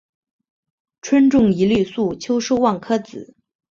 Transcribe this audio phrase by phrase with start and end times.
[1.03, 3.35] 春种一粒粟，秋收万颗子。